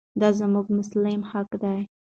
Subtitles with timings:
[0.19, 1.79] دا زموږ مسلم حق دی.